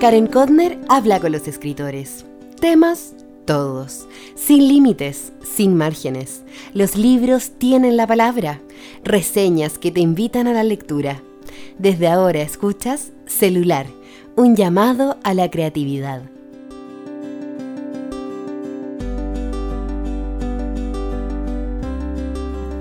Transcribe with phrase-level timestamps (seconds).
[0.00, 2.24] Karen Kodner habla con los escritores.
[2.60, 3.14] Temas
[3.46, 4.06] todos,
[4.36, 6.42] sin límites, sin márgenes.
[6.72, 8.60] Los libros tienen la palabra,
[9.02, 11.20] reseñas que te invitan a la lectura.
[11.80, 13.86] Desde ahora escuchas Celular,
[14.36, 16.22] un llamado a la creatividad.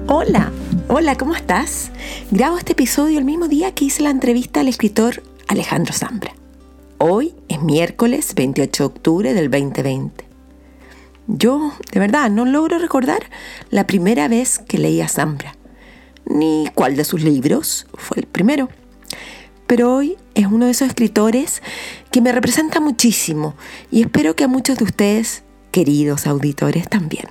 [0.08, 0.52] Hola,
[0.88, 1.90] hola, ¿cómo estás?
[2.30, 6.34] Grabo este episodio el mismo día que hice la entrevista al escritor Alejandro Zambra.
[7.00, 10.26] Hoy es miércoles 28 de octubre del 2020.
[11.28, 13.20] Yo, de verdad, no logro recordar
[13.70, 15.56] la primera vez que leí a Zambra,
[16.26, 18.70] ni cuál de sus libros fue el primero.
[19.68, 21.62] Pero hoy es uno de esos escritores
[22.10, 23.54] que me representa muchísimo
[23.92, 27.28] y espero que a muchos de ustedes, queridos auditores, también.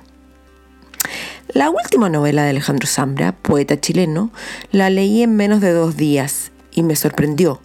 [1.49, 4.31] La última novela de Alejandro Zambra, poeta chileno,
[4.71, 7.59] la leí en menos de dos días y me sorprendió,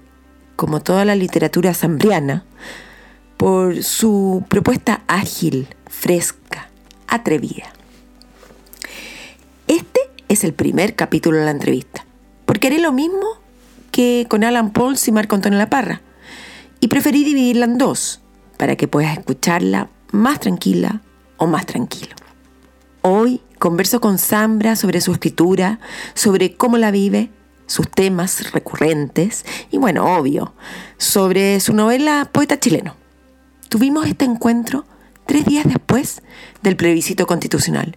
[0.56, 2.44] como toda la literatura zambriana,
[3.36, 6.68] por su propuesta ágil, fresca,
[7.08, 7.72] atrevida.
[9.66, 12.06] Este es el primer capítulo de la entrevista,
[12.46, 13.26] porque haré lo mismo
[13.90, 16.00] que con Alan Pauls y Marco Antonio Laparra,
[16.80, 18.20] y preferí dividirla en dos,
[18.56, 21.02] para que puedas escucharla más tranquila
[21.36, 22.14] o más tranquilo.
[23.02, 25.80] Hoy converso con Zambra sobre su escritura,
[26.14, 27.30] sobre cómo la vive,
[27.66, 30.54] sus temas recurrentes y bueno, obvio,
[30.98, 32.96] sobre su novela Poeta chileno.
[33.68, 34.84] Tuvimos este encuentro
[35.26, 36.22] tres días después
[36.62, 37.96] del plebiscito constitucional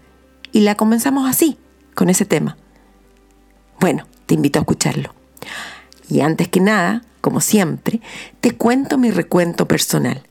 [0.52, 1.58] y la comenzamos así,
[1.94, 2.58] con ese tema.
[3.80, 5.14] Bueno, te invito a escucharlo.
[6.10, 8.00] Y antes que nada, como siempre,
[8.40, 10.24] te cuento mi recuento personal.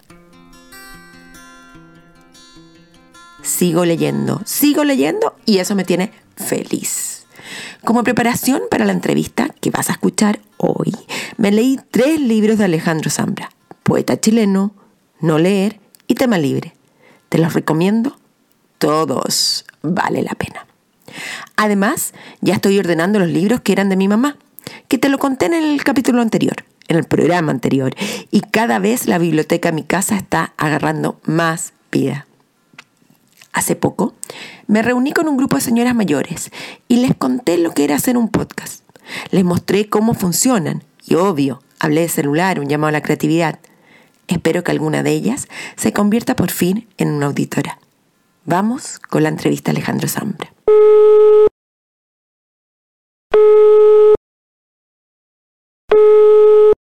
[3.45, 7.24] sigo leyendo, sigo leyendo y eso me tiene feliz.
[7.85, 10.93] Como preparación para la entrevista que vas a escuchar hoy,
[11.37, 13.51] me leí tres libros de Alejandro Zambra,
[13.83, 14.73] poeta chileno,
[15.21, 16.75] No leer y Tema libre.
[17.29, 18.17] Te los recomiendo
[18.79, 20.67] todos, vale la pena.
[21.57, 24.37] Además, ya estoy ordenando los libros que eran de mi mamá,
[24.89, 27.95] que te lo conté en el capítulo anterior, en el programa anterior,
[28.31, 32.27] y cada vez la biblioteca de mi casa está agarrando más vida.
[33.53, 34.15] Hace poco
[34.67, 36.51] me reuní con un grupo de señoras mayores
[36.89, 38.83] y les conté lo que era hacer un podcast.
[39.31, 43.59] Les mostré cómo funcionan y obvio, hablé de celular, un llamado a la creatividad.
[44.27, 47.79] Espero que alguna de ellas se convierta por fin en una auditora.
[48.45, 50.53] Vamos con la entrevista a Alejandro Zambra.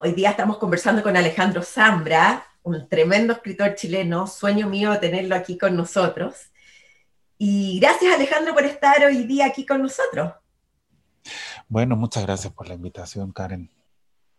[0.01, 5.59] Hoy día estamos conversando con Alejandro Zambra, un tremendo escritor chileno, sueño mío tenerlo aquí
[5.59, 6.51] con nosotros.
[7.39, 10.33] Y gracias Alejandro por estar hoy día aquí con nosotros.
[11.69, 13.71] Bueno, muchas gracias por la invitación, Karen.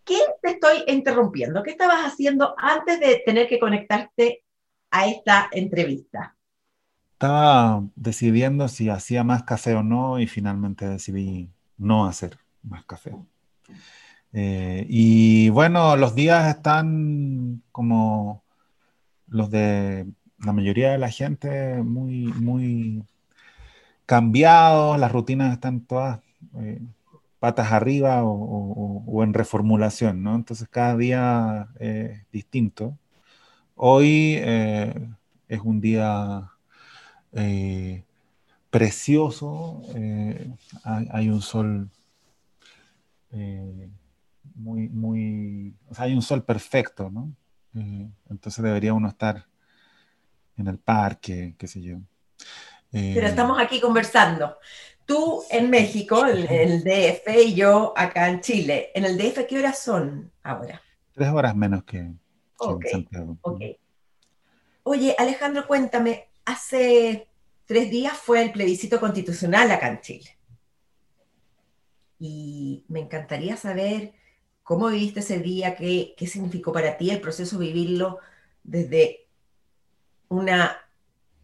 [0.03, 1.63] ¿Qué te estoy interrumpiendo?
[1.63, 4.43] ¿Qué estabas haciendo antes de tener que conectarte
[4.91, 6.35] a esta entrevista?
[7.13, 13.15] Estaba decidiendo si hacía más café o no y finalmente decidí no hacer más café.
[14.33, 18.43] Eh, y bueno, los días están como
[19.27, 20.07] los de
[20.43, 23.03] la mayoría de la gente muy, muy
[24.05, 26.21] cambiados, las rutinas están todas
[26.57, 26.81] eh,
[27.39, 30.35] patas arriba o, en reformulación, ¿no?
[30.35, 32.97] Entonces cada día es distinto.
[33.75, 34.93] Hoy eh,
[35.47, 36.51] es un día
[38.69, 39.81] precioso,
[40.83, 41.89] hay, un sol
[44.59, 47.31] muy, muy, o sea, hay un sol perfecto, ¿no?
[47.75, 49.45] Eh, entonces debería uno estar
[50.59, 51.97] en el parque, qué sé yo.
[52.91, 54.57] Pero eh, estamos aquí conversando.
[55.05, 58.91] Tú en México, el DF, y yo acá en Chile.
[58.93, 60.81] ¿En el DF qué horas son ahora?
[61.13, 62.19] Tres horas menos que, en
[62.91, 63.37] Santiago.
[64.83, 67.27] Oye, Alejandro, cuéntame, hace
[67.65, 70.37] tres días fue el plebiscito constitucional acá en Chile.
[72.19, 74.13] Y me encantaría saber
[74.69, 75.75] ¿Cómo viviste ese día?
[75.75, 78.19] ¿Qué, ¿Qué, significó para ti el proceso vivirlo
[78.61, 79.27] desde
[80.29, 80.71] una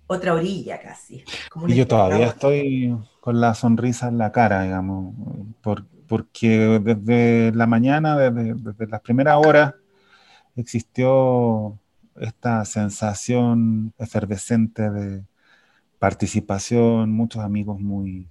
[0.08, 1.24] otra orilla casi?
[1.68, 5.16] y yo todavía estoy con la sonrisa en la cara, digamos,
[6.08, 9.74] porque desde la mañana, desde, desde las primeras horas,
[10.56, 11.78] existió
[12.16, 15.26] esta sensación efervescente de
[16.00, 18.30] participación, muchos amigos muy,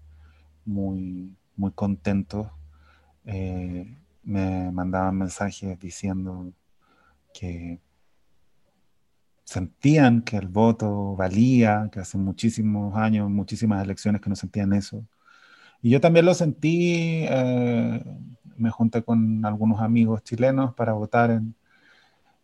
[0.64, 2.46] muy, muy contentos.
[3.26, 6.52] Eh, me mandaban mensajes diciendo
[7.32, 7.80] que
[9.44, 15.04] sentían que el voto valía, que hace muchísimos años, muchísimas elecciones que no sentían eso.
[15.82, 18.02] Y yo también lo sentí, eh,
[18.56, 21.54] me junté con algunos amigos chilenos para votar en,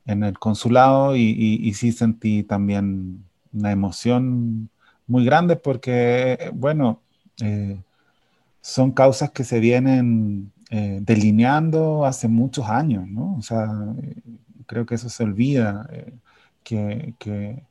[0.07, 4.71] en el consulado y, sí sentí también una emoción
[5.07, 7.01] muy grande porque, bueno,
[7.43, 7.81] eh,
[8.61, 13.37] son causas que se vienen eh, delineando hace muchos años, ¿no?
[13.37, 13.69] O sea,
[14.67, 15.89] creo que eso se olvida,
[16.63, 17.63] que,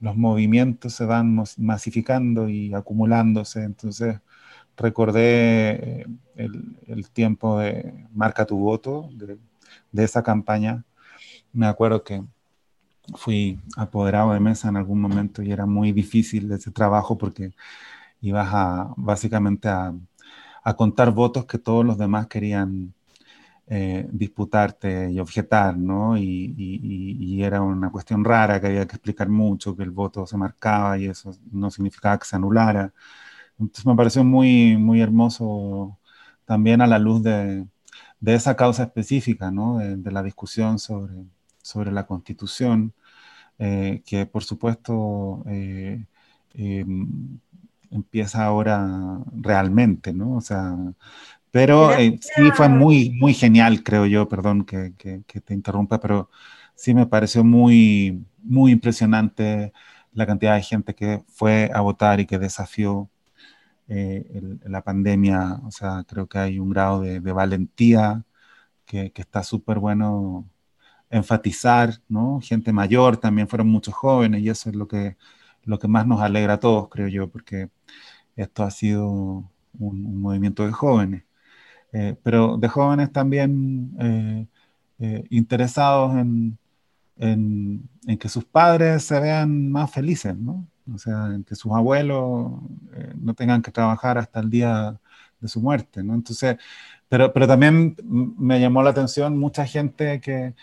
[0.00, 4.18] los movimientos se van masificando y acumulándose, entonces
[4.76, 6.06] recordé
[6.36, 9.38] el, el tiempo de Marca tu voto, de,
[9.92, 10.84] de esa campaña,
[11.52, 12.22] me acuerdo que
[13.16, 17.52] fui apoderado de mesa en algún momento y era muy difícil ese trabajo porque
[18.20, 19.94] ibas a básicamente a,
[20.76, 22.94] contar votos que todos los demás querían
[23.70, 26.16] eh, disputarte y objetar, ¿no?
[26.18, 30.98] Y, era una cuestión rara que había que explicar mucho, que el voto se marcaba
[30.98, 32.92] y eso no significaba que se anulara.
[33.58, 35.98] Entonces me pareció muy, muy hermoso
[36.44, 37.66] también a la luz de,
[38.20, 39.78] de esa causa específica, ¿no?
[39.78, 41.14] de la discusión sobre
[41.62, 42.94] sobre la Constitución,
[43.58, 46.06] eh, que por supuesto eh,
[46.54, 47.38] em,
[47.90, 50.36] empieza ahora realmente, ¿no?
[50.36, 50.76] O sea,
[51.50, 54.92] pero eh, sí fue muy, muy genial, creo yo, perdón que,
[55.44, 56.30] te interrumpa, pero
[56.74, 59.72] sí me pareció muy, muy impresionante
[60.12, 63.10] la cantidad de gente que fue a votar y que desafió
[64.64, 65.60] la pandemia.
[65.66, 68.24] O sea, creo que hay un grado de, valentía
[68.86, 70.48] que, que está súper bueno
[71.10, 72.40] enfatizar, ¿no?
[72.42, 75.16] Gente mayor, también fueron muchos jóvenes y eso es lo que,
[75.64, 77.70] lo que más nos alegra a todos, creo yo, porque
[78.36, 81.24] esto ha sido un, movimiento de jóvenes,
[81.92, 84.46] eh, pero de jóvenes también eh,
[84.98, 86.58] eh, interesados en,
[87.16, 87.88] en,
[88.18, 90.66] que sus padres se vean más felices, ¿no?
[90.92, 92.52] O sea, en que sus abuelos
[93.20, 94.98] no tengan que trabajar hasta el día
[95.40, 96.14] de su muerte, ¿no?
[96.14, 96.56] Entonces,
[97.08, 100.54] pero, pero también me llamó la atención mucha gente que,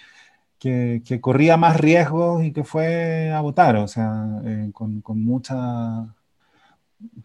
[0.60, 6.16] que, corría más riesgos y que fue a votar, o sea, eh, con, mucha,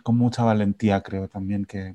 [0.02, 1.94] con mucha valentía creo también que,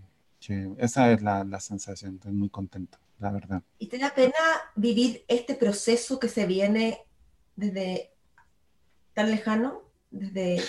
[0.77, 3.61] esa es la, sensación, estoy muy contento, la verdad.
[3.79, 4.33] ¿Y te da pena
[4.75, 6.99] vivir este proceso que se viene
[7.55, 8.11] desde
[9.13, 9.81] tan lejano?
[10.11, 10.61] Desde...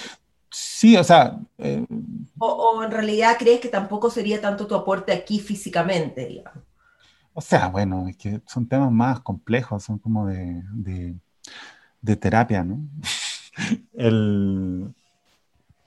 [0.51, 1.39] Sí, o sea...
[1.59, 1.85] Eh,
[2.39, 6.69] o, o, en realidad crees que tampoco sería tanto tu aporte aquí físicamente, digamos?
[7.39, 10.61] O sea, bueno, es que son temas más complejos, son como de,
[12.01, 12.81] de, terapia, ¿no?
[13.95, 14.93] el,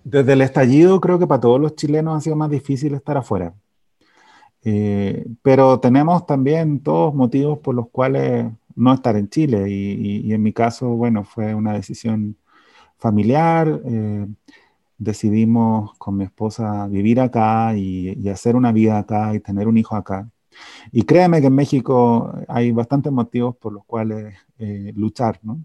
[0.05, 3.53] desde el estallido creo que para todos los chilenos ha sido más difícil estar afuera.
[4.63, 10.43] Eh, pero tenemos también todos motivos por los cuales no estar en Chile y, en
[10.43, 12.37] mi caso, bueno, fue una decisión
[12.97, 13.81] familiar.
[13.85, 14.27] Eh,
[14.97, 19.95] decidimos con mi esposa vivir acá y, hacer una vida acá y tener un hijo
[19.95, 20.29] acá.
[20.91, 25.63] Y créeme que en México hay bastantes motivos por los cuales eh, luchar, ¿no?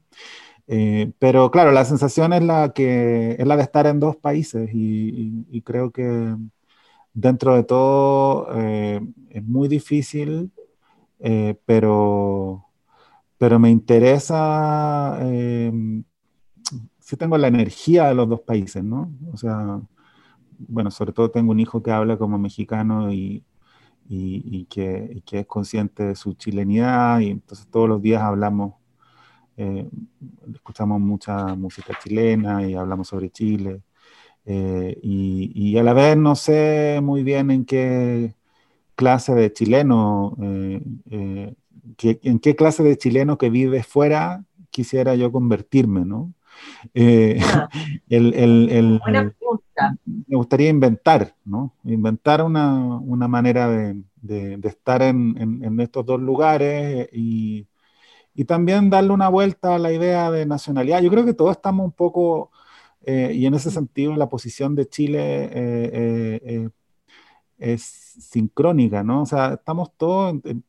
[0.69, 4.71] Eh, pero claro, la sensación es la, que, es la de estar en dos países
[4.73, 6.37] y, creo que
[7.17, 10.53] dentro de todo eh, es muy difícil,
[11.65, 12.67] pero,
[13.39, 15.19] pero me interesa,
[17.01, 19.11] si tengo la energía de los dos países, ¿no?
[19.33, 19.81] O sea,
[20.59, 23.45] bueno, sobre todo tengo un hijo que habla como mexicano y,
[24.09, 28.75] y, que, es consciente de su chilenidad y entonces todos los días hablamos,
[29.57, 29.89] eh,
[30.53, 33.83] escuchamos mucha música chilena y hablamos sobre Chile
[34.47, 38.35] eh, y, a la vez no sé muy bien en qué
[38.95, 41.55] clase de chileno, eh,
[42.01, 46.33] en qué clase de chileno que vive fuera quisiera yo convertirme, ¿no?
[46.95, 47.69] Ah.
[48.09, 49.01] el, el,
[50.05, 51.75] me gustaría inventar, ¿no?
[51.85, 57.67] Inventar una, una manera de, de, estar en, en, estos dos lugares y,
[58.35, 61.03] y, también darle una vuelta a la idea de nacionalidad.
[61.03, 62.51] Yo creo que todos estamos un poco,
[63.07, 65.21] eh, y en ese sentido la posición de Chile
[65.53, 66.71] eh, eh,
[67.59, 69.23] es sincrónica, ¿no?
[69.23, 70.65] O sea, estamos todos, en,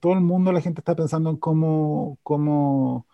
[0.00, 3.06] todo el mundo la gente está pensando en cómo, cómo,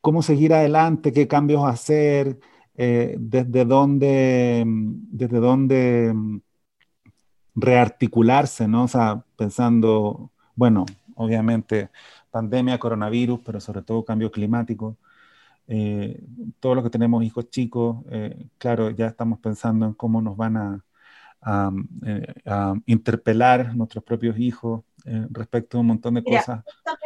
[0.00, 2.38] cómo seguir adelante, qué cambios hacer.
[2.78, 6.14] Desde dónde, desde dónde
[7.54, 8.84] rearticularse, ¿no?
[8.84, 11.90] O sea, pensando, bueno, obviamente
[12.30, 14.96] pandemia, coronavirus, pero sobre todo cambio climático.
[15.68, 16.22] Eh,
[16.60, 20.56] todos los que tenemos hijos chicos, eh, claro, ya estamos pensando en cómo nos van
[20.56, 20.84] a,
[21.40, 24.82] a, interpelar nuestros propios hijos
[25.30, 26.64] respecto a un montón de cosas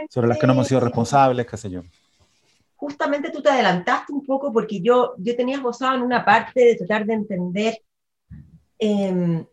[0.09, 1.83] sobre las que no hemos sido responsables, qué sé yo
[2.81, 6.77] justamente tú te adelantaste un poco porque yo, yo tenía esbozado en una parte de
[6.77, 7.83] tratar de entender
[8.79, 9.45] em,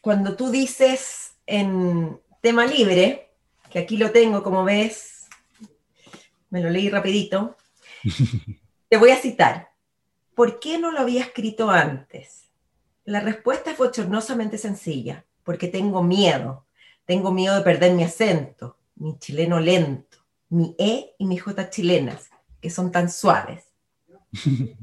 [0.00, 3.32] cuando tú dices en tema libre,
[3.68, 5.26] que aquí lo tengo como ves,
[6.48, 7.56] me lo leí rapidito.
[8.88, 9.70] Te voy a citar.
[10.34, 12.50] ¿Por qué no lo había escrito antes?
[13.04, 16.66] La respuesta es bochornosamente sencilla, porque tengo miedo.
[17.04, 22.30] Tengo miedo de perder mi acento, mi chileno lento, mi E y mi J chilenas,
[22.60, 23.64] que son tan suaves.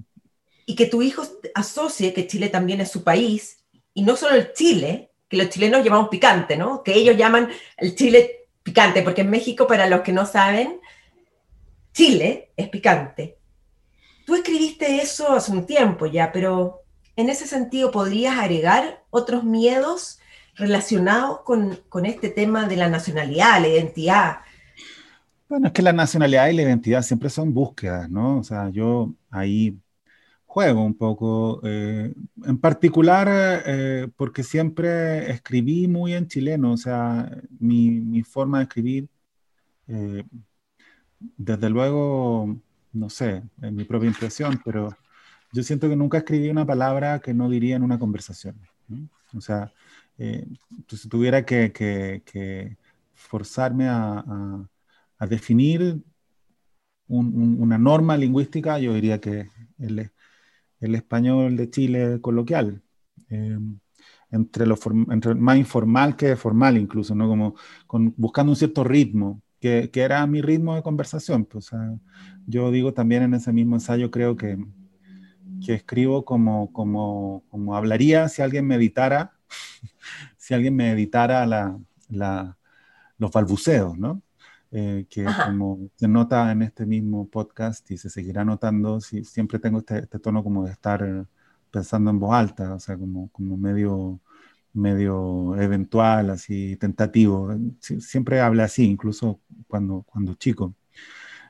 [0.65, 4.53] y que tu hijo asocie que Chile también es su país, y no solo el
[4.53, 6.83] Chile, que los chilenos llamamos picante, ¿no?
[6.83, 10.79] Que ellos llaman el Chile picante, porque en México, para los que no saben,
[11.93, 13.37] Chile es picante.
[14.25, 16.81] Tú escribiste eso hace un tiempo ya, pero
[17.15, 20.19] en ese sentido, ¿podrías agregar otros miedos
[20.55, 24.37] relacionados con, este tema de la nacionalidad, la identidad?
[25.47, 28.39] Bueno, es que la nacionalidad y la identidad siempre son búsquedas, ¿no?
[28.39, 29.77] O sea, yo ahí
[30.45, 32.13] juego un poco, eh,
[32.45, 33.27] en particular
[33.65, 39.07] eh, porque siempre escribí muy en chileno, o sea, mi, mi forma de escribir,
[39.87, 40.23] eh,
[41.37, 42.57] desde luego,
[42.93, 44.95] no sé, en mi propia impresión, pero
[45.51, 48.55] yo siento que nunca escribí una palabra que no diría en una conversación.
[49.35, 49.71] O sea,
[50.17, 50.45] eh,
[50.87, 52.77] pues, si tuviera que, que,
[53.15, 54.23] forzarme a,
[55.17, 56.03] a, definir
[57.07, 59.49] una norma lingüística, yo diría que
[59.79, 60.11] el,
[60.79, 62.81] el español de Chile coloquial.
[63.29, 63.57] Eh,
[64.33, 64.75] entre lo
[65.11, 67.27] entre más informal que formal incluso, ¿no?
[67.27, 71.45] Como con, buscando un cierto ritmo, que, que, era mi ritmo de conversación.
[71.45, 71.71] Pues,
[72.45, 74.57] yo digo también en ese mismo ensayo, creo que,
[75.65, 79.31] que escribo como, como, como hablaría si alguien me editara,
[80.37, 81.79] si alguien me editara la,
[82.09, 82.57] la,
[83.17, 84.21] los balbuceos, ¿no?
[84.69, 89.59] Eh, que como se nota en este mismo podcast y se seguirá notando, si, siempre
[89.59, 91.25] tengo este, este, tono como de estar
[91.71, 94.19] pensando en voz alta, o sea, como, como medio,
[94.73, 97.55] medio eventual, así tentativo.
[97.79, 100.73] siempre habla así, incluso cuando, cuando chico.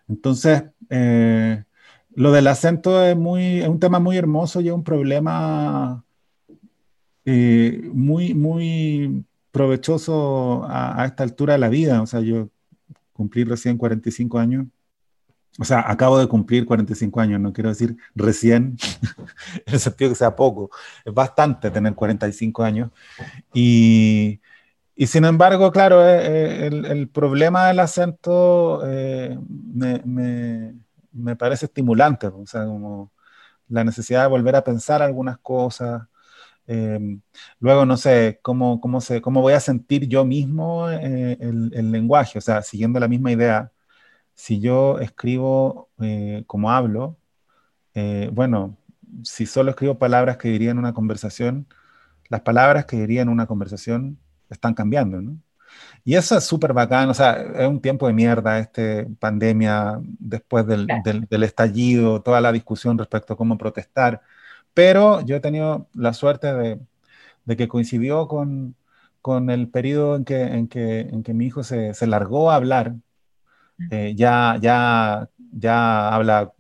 [0.08, 1.64] Entonces, eh,
[2.16, 6.04] lo del acento es, muy, es un tema muy hermoso y es un problema
[7.26, 12.02] eh, muy, muy provechoso a, esta altura de la vida.
[12.02, 12.50] O sea, yo
[13.14, 14.68] cumplí recién 45 años.
[15.60, 18.78] O sea, acabo de cumplir 45 años, no quiero decir recién,
[19.66, 20.72] en el sentido que sea poco.
[21.06, 22.92] Es bastante tener 45 años.
[23.54, 24.40] Y,
[25.08, 30.74] sin embargo, claro, eh, eh, el, el, problema del acento me, me
[31.14, 33.12] me parece estimulante, o sea, como
[33.70, 36.04] la necesidad de volver a pensar algunas cosas.
[37.60, 42.40] Luego, no sé, cómo, cómo, se, cómo voy a sentir yo mismo eh, el, lenguaje,
[42.40, 43.72] o sea, siguiendo la misma idea.
[44.36, 47.18] Si yo escribo eh, como hablo,
[47.94, 48.78] eh, bueno,
[49.24, 51.68] si solo escribo palabras que diría en una conversación,
[52.30, 55.38] las palabras que diría en una conversación están cambiando, ¿no?
[56.04, 60.68] Y eso es súper bacán, o sea, es un tiempo de mierda, este pandemia, después
[60.68, 64.22] del, del, estallido, toda la discusión respecto a cómo protestar,
[64.74, 66.80] pero yo he tenido la suerte de,
[67.46, 68.76] de que coincidió con,
[69.22, 72.56] con, el periodo en que, en que, en que mi hijo se, se largó a
[72.56, 72.96] hablar,
[73.92, 76.54] eh, ya, ya, ya habla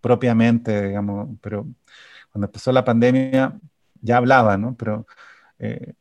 [0.00, 1.66] propiamente, digamos, pero
[2.32, 3.58] cuando empezó la pandemia
[4.00, 4.74] ya hablaba, ¿no?
[4.76, 5.06] Pero
[5.58, 5.94] eh,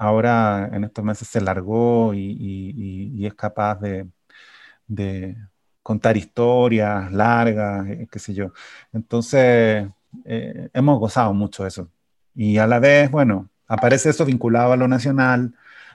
[0.00, 5.36] ahora en estos meses se largó y, es capaz de,
[5.82, 8.52] contar historias largas, eh, qué sé yo.
[8.92, 9.88] Entonces,
[10.24, 11.90] eh, hemos gozado mucho de eso.
[12.34, 15.54] Y a la vez, bueno, aparece eso vinculado a lo nacional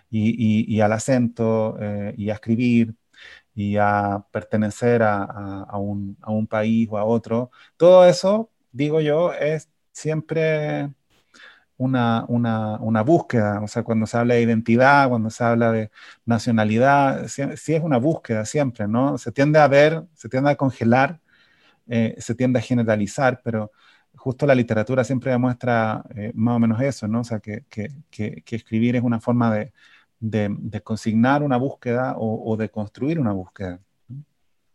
[0.09, 2.95] y, al acento eh, y a escribir
[3.55, 7.51] y a pertenecer a, un, a un país o a otro.
[7.77, 10.91] Todo eso, digo yo, es siempre
[11.77, 15.91] una, una, una, búsqueda, o sea, cuando se habla de identidad, cuando se habla de
[16.25, 17.41] nacionalidad, sí,
[17.73, 19.17] es una búsqueda siempre, ¿no?
[19.17, 21.19] Se tiende a ver, se tiende a congelar,
[21.87, 23.71] eh, se tiende a generalizar, pero
[24.15, 27.21] justo la literatura siempre demuestra eh, más o menos eso, ¿no?
[27.21, 29.73] O sea, que, que, que, escribir es una forma de,
[30.19, 33.79] de, de consignar una búsqueda o, o, de construir una búsqueda.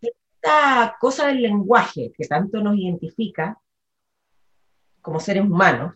[0.00, 3.58] Esta cosa del lenguaje que tanto nos identifica
[5.00, 5.94] como seres humanos,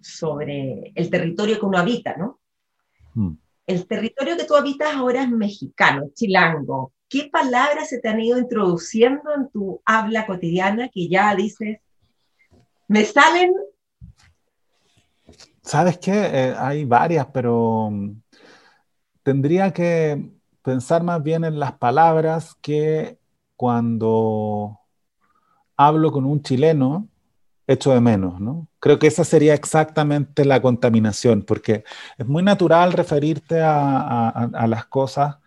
[0.00, 2.40] sobre el territorio que uno habita, ¿no?
[3.14, 3.34] Mm.
[3.66, 6.92] El territorio que tú habitas ahora es mexicano, chilango.
[7.08, 11.78] ¿Qué palabras se te han ido introduciendo en tu habla cotidiana que ya dices,
[12.88, 13.52] me salen?
[15.62, 16.12] ¿Sabes qué?
[16.12, 18.20] Eh, hay varias, pero mm,
[19.22, 20.30] tendría que
[20.62, 23.18] pensar más bien en las palabras que
[23.56, 24.80] cuando
[25.76, 27.08] hablo con un chileno,
[27.66, 28.68] echo de menos, ¿no?
[28.80, 31.84] Creo que esa sería exactamente la contaminación, porque
[32.18, 35.38] es muy natural referirte a, las cosas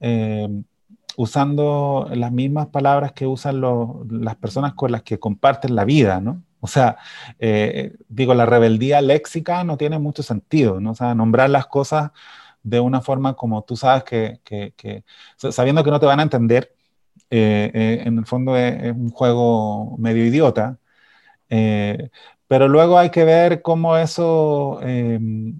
[0.00, 0.48] eh,
[1.16, 3.60] usando las mismas palabras que usan
[4.10, 6.43] las personas con las que comparten la vida, ¿no?
[6.64, 6.96] O sea,
[7.40, 10.92] eh, digo, la rebeldía léxica no tiene mucho sentido, ¿no?
[10.92, 12.10] O sea, nombrar las cosas
[12.62, 14.40] de una forma como tú sabes que,
[15.36, 16.74] sabiendo que no te van a entender,
[17.28, 20.78] eh, eh, en el fondo es, un juego medio idiota,
[22.48, 25.58] pero luego hay que ver cómo eso em,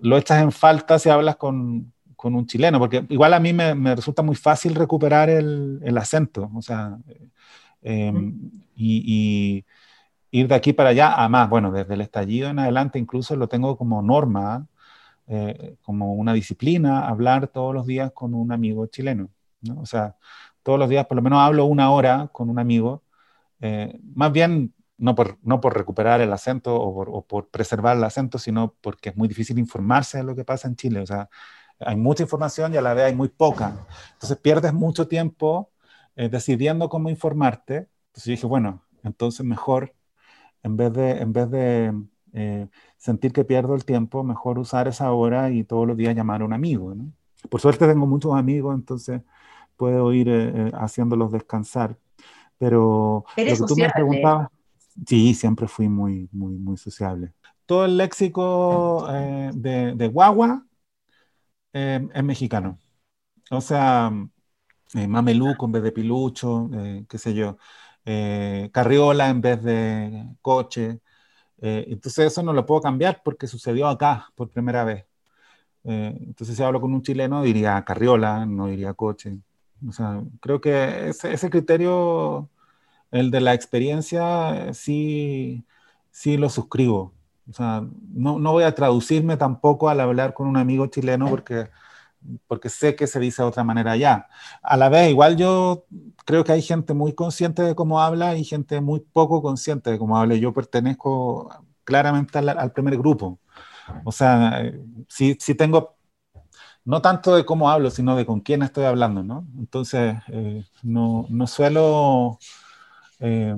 [0.00, 3.74] lo echas en falta si hablas con, con un chileno, porque igual a mí me,
[3.74, 6.96] me resulta muy fácil recuperar el, el acento, o sea,
[7.82, 9.64] em, y,
[10.30, 13.76] ir de aquí para allá, además, bueno, desde el estallido en adelante incluso lo tengo
[13.78, 14.66] como norma,
[15.26, 19.30] eh, como una disciplina, hablar todos los días con un amigo chileno,
[19.62, 19.80] ¿no?
[19.80, 20.16] O sea,
[20.62, 23.02] todos los días por lo menos hablo una hora con un amigo,
[23.60, 27.96] eh, más bien no por, no por recuperar el acento o por, o por, preservar
[27.96, 31.00] el acento, sino porque es muy difícil informarse de lo que pasa en Chile.
[31.00, 31.28] O sea,
[31.78, 33.86] hay mucha información y a la vez hay muy poca.
[34.14, 35.70] Entonces pierdes mucho tiempo
[36.18, 37.88] eh, decidiendo cómo informarte.
[38.08, 39.94] Entonces yo dije, bueno, entonces mejor,
[40.64, 41.94] en vez de, en vez de
[42.32, 46.42] eh, sentir que pierdo el tiempo, mejor usar esa hora y todos los días llamar
[46.42, 46.92] a un amigo.
[46.92, 47.12] ¿no?
[47.48, 49.22] Por suerte tengo muchos amigos, entonces
[49.76, 51.96] puedo ir eh, haciéndolos descansar.
[52.58, 54.48] Pero lo que tú me preguntabas,
[55.06, 57.32] sí, siempre fui muy, muy, muy sociable.
[57.64, 59.06] Todo el léxico
[59.54, 60.66] de, de guagua
[61.72, 62.76] es mexicano.
[63.52, 64.10] O sea,
[64.94, 67.58] eh, mameluco en vez de pilucho, eh, qué sé yo,
[68.72, 71.00] carriola en vez de coche.
[71.58, 75.06] entonces eso no lo puedo cambiar porque sucedió acá por primera vez.
[75.84, 79.38] entonces si hablo con un chileno diría carriola, no diría coche.
[79.88, 82.50] O sea, creo que ese, ese criterio,
[83.10, 85.64] el de la experiencia, sí,
[86.10, 87.14] sí lo suscribo.
[87.48, 91.70] O sea, no, no, voy a traducirme tampoco al hablar con un amigo chileno porque,
[92.46, 94.28] porque sé que se dice de otra manera allá.
[94.62, 95.86] A la vez, igual yo
[96.24, 99.98] creo que hay gente muy consciente de cómo habla y gente muy poco consciente de
[99.98, 100.34] cómo habla.
[100.36, 101.50] Yo pertenezco
[101.84, 103.38] claramente al, primer grupo.
[104.04, 104.62] O sea,
[105.08, 105.96] sí, sí, tengo,
[106.84, 109.46] no tanto de cómo hablo, sino de con quién estoy hablando, ¿no?
[109.58, 112.38] Entonces, eh, no, no, suelo...
[113.20, 113.54] Eh,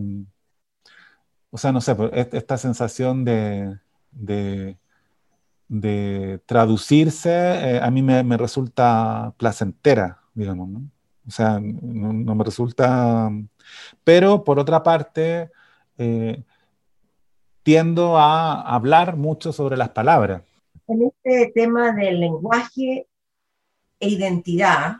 [1.51, 3.79] o sea, no sé, pues, esta sensación de,
[4.13, 4.79] de,
[6.47, 10.83] traducirse eh, a mí me, resulta placentera, digamos, ¿no?
[11.27, 13.31] O sea, no, me resulta...
[14.03, 15.51] Pero por otra parte,
[15.97, 16.43] eh,
[17.63, 20.43] tiendo a hablar mucho sobre las palabras.
[20.89, 23.07] En este tema del lenguaje
[24.01, 24.97] e identidad,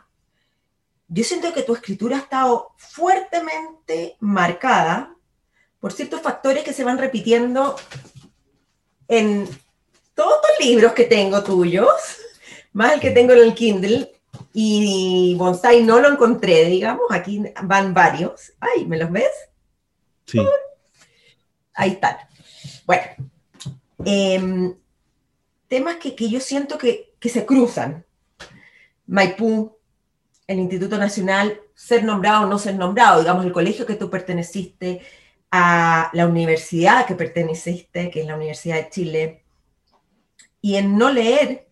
[1.09, 5.13] yo siento que tu escritura ha estado fuertemente marcada
[5.81, 7.75] por ciertos factores que se van repitiendo
[9.09, 9.49] en
[10.21, 11.89] todos los libros que tengo tuyos,
[12.73, 14.11] más el que tengo en el Kindle,
[14.53, 18.53] y Bonsai no lo encontré, digamos, aquí van varios.
[18.59, 19.31] Ay, ¿me los ves?
[20.27, 20.39] Sí.
[21.73, 22.17] Ahí están.
[22.85, 23.03] Bueno,
[24.05, 24.75] em,
[25.67, 28.05] temas que, que, yo siento que, que se cruzan.
[29.07, 29.77] Maipú,
[30.47, 35.01] el Instituto Nacional, ser nombrado o no ser nombrado, digamos, el colegio que tú perteneciste,
[35.49, 39.40] a la universidad que perteneciste, que es la Universidad de Chile,
[40.61, 41.67] y en no leer,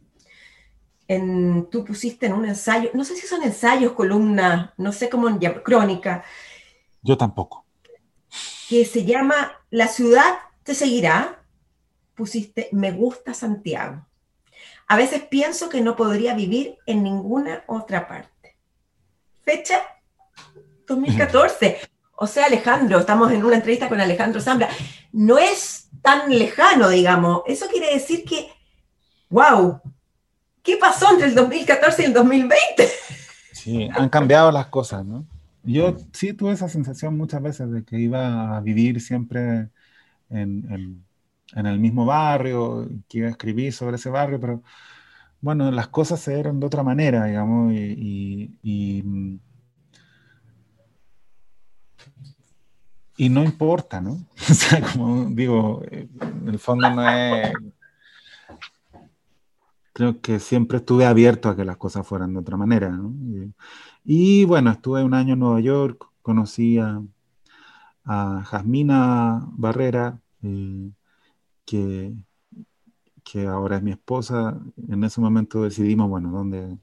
[1.07, 5.29] en, tú pusiste en un ensayo, no sé si son ensayos, columnas, no sé cómo
[5.39, 6.23] llamar, crónica.
[7.01, 7.65] Yo tampoco.
[8.67, 11.43] Que se llama La ciudad te seguirá,
[12.15, 14.05] pusiste Me gusta Santiago.
[14.87, 18.57] A veces pienso que no podría vivir en ninguna otra parte.
[19.43, 19.81] Fecha
[20.87, 21.77] 2014.
[22.15, 24.67] O sea, Alejandro, estamos en una entrevista con Alejandro Zambra,
[25.13, 27.43] no es tan lejano, digamos.
[27.47, 28.51] Eso quiere decir que,
[29.29, 29.81] wow,
[30.63, 32.89] ¿qué pasó entre el 2014 y el 2020?
[33.53, 35.25] Sí, han cambiado las cosas, ¿no?
[35.63, 39.69] Yo sí tuve esa sensación muchas veces de que iba a vivir siempre
[40.29, 41.03] en,
[41.53, 44.63] el mismo barrio, que iba a escribir sobre ese barrio, pero
[45.41, 49.03] bueno, las cosas se dieron de otra manera, digamos, y
[53.19, 54.17] y no importa, ¿no?
[54.49, 57.51] O sea, como digo, en el fondo no es...
[59.99, 62.97] Creo que siempre estuve abierto a que las cosas fueran de otra manera.
[64.05, 67.01] Y, bueno, estuve un año en Nueva York, conocí a,
[68.05, 70.89] Jasmina Barrera, eh,
[71.65, 72.13] que,
[73.25, 74.57] que ahora es mi esposa.
[74.87, 76.77] En ese momento decidimos, bueno, dónde,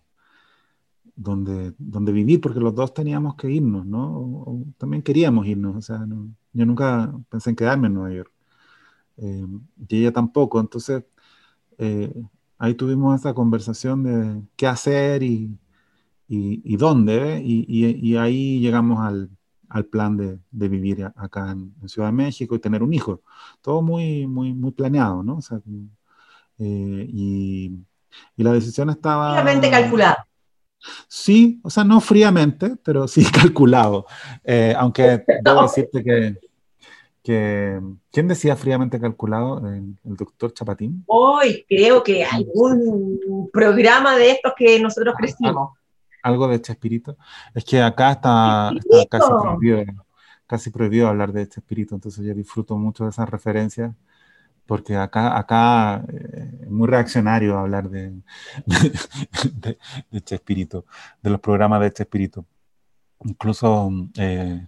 [1.15, 4.63] donde, donde vivir, porque los dos teníamos que irnos, ¿no?
[4.77, 6.07] también queríamos irnos, o sea,
[6.53, 8.33] yo nunca pensé en quedarme en Nueva York,
[9.17, 9.47] eh,
[9.89, 11.05] y ella tampoco, entonces
[11.79, 12.13] eh,
[12.59, 15.59] ahí tuvimos esa conversación de qué hacer y,
[16.29, 19.31] y, dónde, y, ahí llegamos al,
[19.87, 23.23] plan de, vivir acá en, Ciudad de México y tener un hijo.
[23.61, 25.39] Todo muy, muy, muy planeado, ¿no?
[26.59, 27.73] Eh, y,
[28.37, 29.33] la decisión estaba...
[29.33, 30.17] Fríamente calculado.
[31.09, 34.07] Sí, o sea, no fríamente, pero sí calculado.
[34.45, 36.39] Eh, aunque debo decirte que,
[37.27, 37.81] que,
[38.13, 39.59] ¿Quién decía fríamente calculado?
[39.69, 41.03] ¿El, doctor Chapatín?
[41.09, 45.71] Hoy creo que algún programa de estos que nosotros ah, crecimos.
[46.23, 47.17] Algo de Chespirito.
[47.53, 48.71] Es que acá está,
[49.11, 49.85] casi, prohibido,
[50.47, 53.93] casi prohibido hablar de Chespirito, entonces yo disfruto mucho de esas referencias
[54.65, 58.21] porque acá, acá eh, es muy reaccionario hablar de,
[58.67, 59.79] de,
[60.13, 60.87] de, Chespirito,
[61.23, 62.45] de los programas de Chespirito.
[63.25, 64.67] Incluso eh,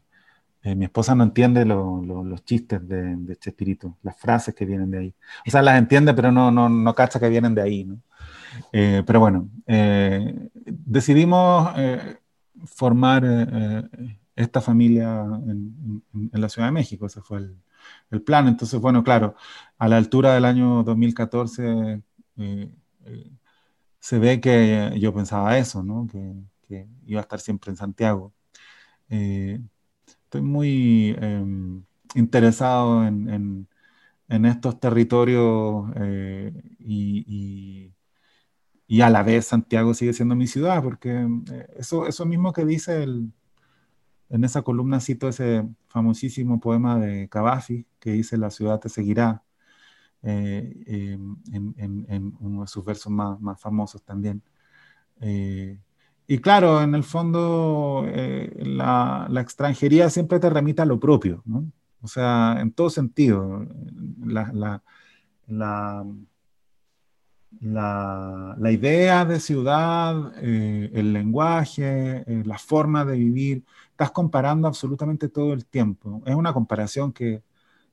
[0.71, 4.99] eh, mi esposa no entiende los chistes de, de Chespirito, las frases que vienen de
[4.99, 5.15] ahí.
[5.47, 7.85] O sea, las entiende, pero no, no, no cacha que vienen de ahí.
[7.85, 8.01] ¿no?
[8.73, 9.49] pero bueno,
[10.67, 11.71] decidimos
[12.67, 13.25] formar
[14.39, 16.03] esta familia en,
[16.33, 17.39] la Ciudad de México, ese fue
[18.11, 18.47] el, plan.
[18.47, 19.35] Entonces, bueno, claro,
[19.79, 22.03] a la altura del año 2014
[22.37, 22.73] eh,
[23.05, 23.31] eh,
[23.99, 26.07] se ve que yo pensaba eso, ¿no?
[26.07, 26.35] Que,
[27.07, 28.35] iba a estar siempre en Santiago.
[29.09, 29.59] Eh,
[30.29, 31.83] estoy muy em,
[32.15, 33.67] interesado en,
[34.29, 35.87] estos territorios
[36.79, 37.95] y,
[38.89, 41.27] y, a la vez Santiago sigue siendo mi ciudad, porque
[41.79, 43.33] eso, eso mismo que dice el,
[44.29, 49.45] en esa columna cito ese famosísimo poema de Cavafi que dice La ciudad te seguirá,
[50.23, 51.37] eh, em,
[51.79, 54.43] en, uno de sus versos más, famosos también.
[55.21, 55.81] Eh,
[56.31, 61.73] y claro, en el fondo eh, la, extranjería siempre te remite a lo propio, ¿no?
[62.03, 63.67] O sea, en todo sentido.
[64.25, 64.83] La, la,
[67.61, 75.65] la, idea de ciudad, el lenguaje, la forma de vivir, estás comparando absolutamente todo el
[75.65, 76.23] tiempo.
[76.27, 77.43] Es una comparación que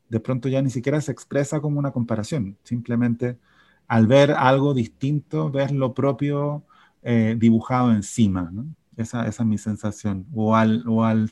[0.09, 3.39] de pronto ya ni siquiera se expresa como una comparación, simplemente
[3.87, 6.63] al ver algo distinto, ves lo propio
[7.07, 8.51] eh, dibujado encima,
[8.97, 10.25] Esa, esa, es mi sensación.
[10.33, 11.31] O al, o al,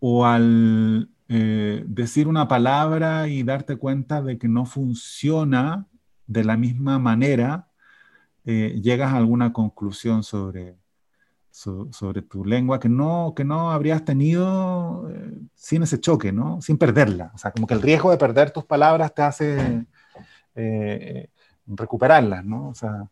[0.00, 5.86] o al, eh, decir una palabra y darte cuenta de que no funciona
[6.26, 7.68] de la misma manera,
[8.44, 10.76] eh, llegas a alguna conclusión sobre,
[11.50, 15.10] sobre tu lengua que no, que no habrías tenido
[15.54, 16.60] sin ese choque, ¿no?
[16.60, 17.32] Sin perderla.
[17.34, 19.86] O sea, como que el riesgo de perder tus palabras te hace
[21.66, 22.68] recuperarlas, ¿no?
[22.68, 23.08] O sea,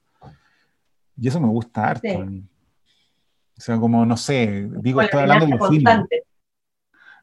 [1.20, 2.08] y eso me gusta harto.
[2.08, 5.58] O sea, como, no sé, digo, estoy hablando de un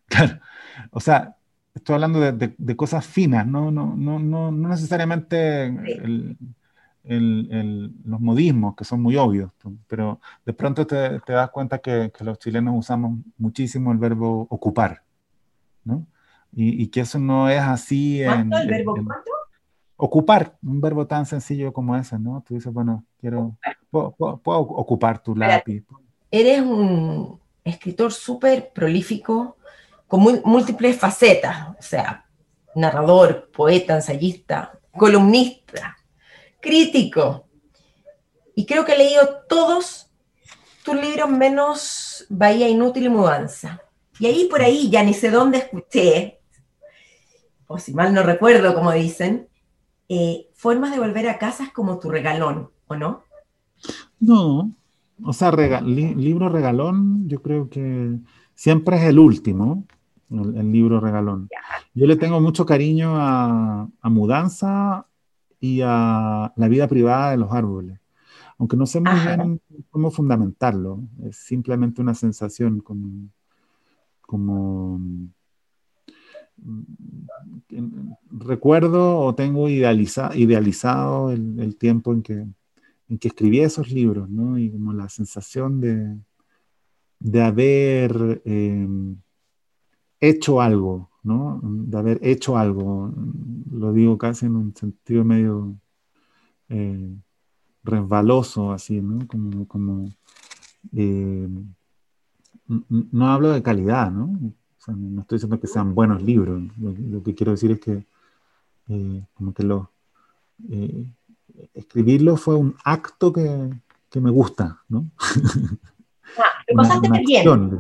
[0.08, 0.39] Claro.
[0.91, 1.36] O sea,
[1.73, 6.38] estoy hablando de, de, cosas finas, no, no, no, no, no necesariamente el,
[8.03, 9.51] los modismos, que son muy obvios,
[9.88, 15.03] pero de pronto te, das cuenta que, los chilenos usamos muchísimo el verbo ocupar,
[15.84, 16.05] ¿no?
[16.58, 18.53] Y, que eso no es así en...
[18.53, 19.34] ¿El verbo cuánto?
[19.97, 22.43] Ocupar, un verbo tan sencillo como ese, ¿no?
[22.45, 23.58] Tú dices, bueno, quiero,
[23.89, 25.84] puedo, ocupar tu lápiz.
[26.29, 29.58] Eres un escritor súper prolífico,
[30.08, 32.25] con múltiples facetas, o sea,
[32.75, 35.97] narrador, poeta, ensayista, columnista,
[36.60, 37.47] crítico.
[38.53, 40.12] Y creo que he leído todos
[40.84, 43.81] tus libros menos Bahía Inútil y Mudanza.
[44.19, 46.39] Y ahí por ahí, ya ni sé dónde escuché,
[47.67, 49.49] o si mal no recuerdo, como dicen,
[50.09, 53.23] eh, formas de volver a casa es como tu regalón, ¿o no?
[54.19, 54.71] No,
[55.23, 58.17] o sea, libro regalón, yo creo que
[58.53, 59.85] siempre es el último,
[60.29, 61.49] el, libro regalón.
[61.93, 65.05] Yo le tengo mucho cariño a, a Mudanza,
[65.65, 67.99] y a la vida privada de los árboles.
[68.57, 73.29] Aunque no sé muy bien cómo fundamentarlo, es simplemente una sensación como,
[74.21, 74.99] como
[78.31, 82.45] recuerdo o tengo idealizado el, tiempo en que,
[83.09, 84.57] en que escribí esos libros, ¿no?
[84.57, 86.17] Y como la sensación de,
[87.19, 89.17] de haber em,
[90.19, 91.59] hecho algo, ¿no?
[91.63, 93.13] De haber hecho algo.
[93.71, 95.75] Lo digo casi en un sentido medio
[96.69, 97.15] eh,
[97.83, 99.27] resbaloso, así, ¿no?
[99.27, 100.05] Como, como
[100.93, 101.49] eh,
[102.67, 104.53] no hablo de calidad, ¿no?
[104.87, 106.61] No estoy diciendo que sean buenos libros.
[106.77, 108.05] Lo, que quiero decir es que
[108.89, 109.91] eh, como que lo
[111.73, 113.69] escribirlo fue un acto que,
[114.09, 115.05] que me gusta, ¿no?
[116.37, 117.71] Ah, lo pasaste bien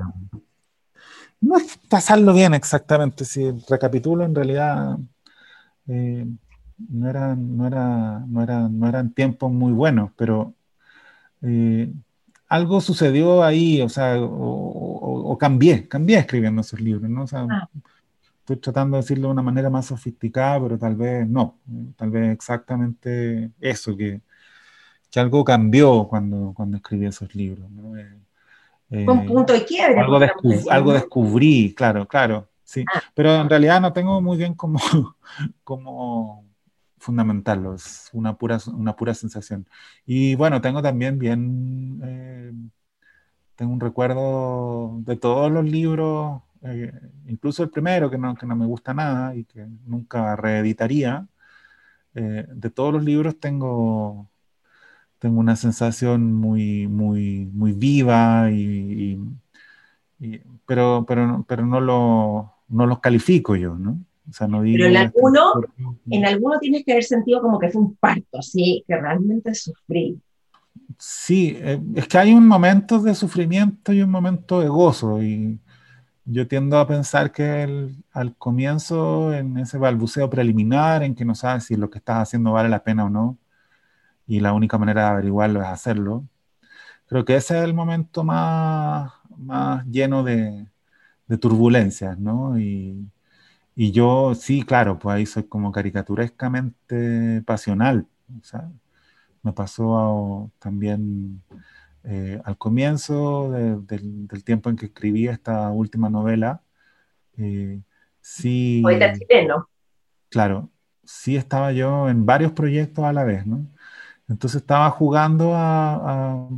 [1.45, 4.97] no es pasarlo bien exactamente, si recapitulo en realidad
[5.87, 6.25] eh,
[6.89, 10.55] no, eran, no, era, no, no eran tiempos muy buenos, pero
[11.41, 11.93] eh,
[12.47, 17.23] algo sucedió ahí, o sea, o, cambié, cambié escribiendo esos libros, ¿no?
[17.23, 17.69] O sea, ah.
[18.39, 21.57] estoy tratando de decirlo de una manera más sofisticada, pero tal vez no,
[21.97, 24.21] tal vez exactamente eso, que,
[25.09, 27.97] que algo cambió cuando, cuando escribí esos libros, ¿no?
[27.97, 28.15] Eh,
[28.91, 29.99] un eh, punto de quiebre.
[29.99, 30.19] Algo,
[30.69, 32.85] algo descubrí, claro, claro, sí.
[32.93, 33.01] Ah.
[33.13, 34.79] Pero en realidad no tengo muy bien como,
[35.63, 36.45] como
[37.05, 39.67] fundamentarlo, es una pura, una pura sensación.
[40.05, 42.53] Y bueno, tengo también bien, eh,
[43.55, 46.91] tengo un recuerdo de todos los libros, eh,
[47.27, 51.27] incluso el primero, que no, que no me gusta nada y que nunca reeditaría.
[52.13, 54.29] de todos los libros tengo
[55.19, 59.19] tengo una sensación muy, muy, muy viva, y,
[60.65, 63.99] pero, pero, pero no, lo, no los califico yo, ¿no?
[64.29, 65.53] O sea, no pero en alguno,
[66.09, 70.19] en alguno tienes que haber sentido como que fue un parto, así, que realmente sufrí.
[70.97, 75.59] Sí, eh, es que hay un momento de sufrimiento y un momento de gozo, y
[76.25, 81.65] yo tiendo a pensar que al comienzo, en ese balbuceo preliminar, en que no sabes
[81.65, 83.37] si lo que estás haciendo vale la pena o no,
[84.27, 86.25] y la única manera de averiguarlo es hacerlo.
[87.07, 90.65] Creo que ese es el momento más, más lleno de,
[91.27, 92.59] de turbulencias, ¿no?
[92.59, 93.07] Y,
[93.75, 98.07] y, yo, sí, claro, pues ahí soy como caricaturescamente pasional.
[98.39, 98.69] O sea,
[99.43, 101.43] me pasó también
[102.03, 106.61] eh, al comienzo del, del, tiempo en que escribí esta última novela.
[107.37, 107.81] Eh,
[108.21, 108.81] sí.
[108.83, 109.69] Poeta chileno.
[110.29, 110.69] Claro,
[111.03, 113.67] sí estaba yo en varios proyectos a la vez, ¿no?
[114.27, 116.49] Entonces estaba jugando a,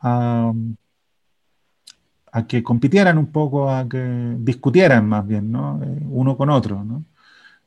[0.00, 0.52] a,
[2.48, 3.98] que compitieran un poco, a que
[4.38, 5.82] discutieran más bien, ¿no?
[5.82, 7.04] Eh, uno con otro, ¿no?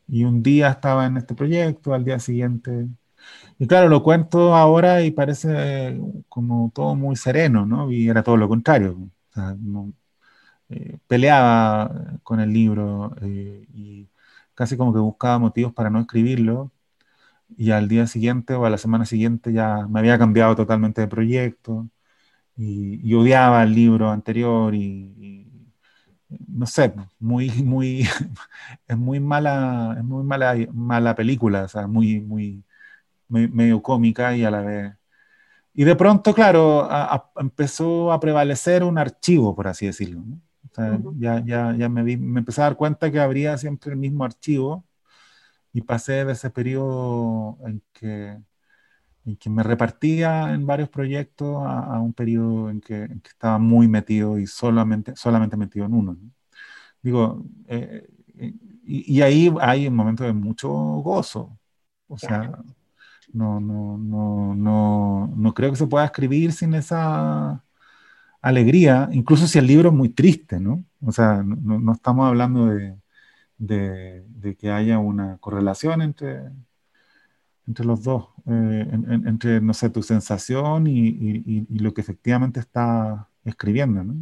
[0.07, 2.87] Y un día estaba en este proyecto, al día siguiente...
[3.59, 5.99] Y claro, lo cuento ahora y parece
[6.29, 7.91] como todo muy sereno, ¿no?
[7.91, 8.97] Y era todo lo contrario.
[10.69, 14.09] Eh, peleaba con el libro eh, y
[14.55, 16.71] casi como que buscaba motivos para no escribirlo
[17.57, 21.07] y al día siguiente o a la semana siguiente ya me había cambiado totalmente de
[21.07, 21.89] proyecto
[22.55, 25.47] y, odiaba el libro anterior y,
[26.47, 28.01] no sé, muy, muy,
[28.87, 32.63] es muy mala, es muy mala, mala película, o sea, muy, muy,
[33.29, 34.93] medio cómica y a la vez...
[35.75, 36.87] Y de pronto, claro,
[37.37, 40.21] empezó a prevalecer un archivo, por así decirlo.
[41.17, 44.85] ya, ya, ya me, me empecé a dar cuenta que habría siempre el mismo archivo
[45.73, 48.37] y pasé de ese periodo en que,
[49.25, 54.37] en que me repartía en varios proyectos a, un periodo en que, estaba muy metido
[54.39, 56.17] y solamente, solamente metido en uno.
[57.01, 58.07] Digo, eh,
[58.37, 58.53] eh,
[58.85, 61.57] y, ahí hay un momento de mucho gozo.
[62.07, 62.51] O sea,
[63.33, 67.63] no, no, no, no, no creo que se pueda escribir sin esa
[68.41, 70.83] alegría, incluso si el libro es muy triste, ¿no?
[71.01, 72.97] O sea, no, no estamos hablando de,
[73.57, 76.49] de, que haya una correlación entre,
[77.67, 84.03] entre los dos, eh, entre, no sé, tu sensación y, lo que efectivamente está escribiendo,
[84.03, 84.15] ¿no?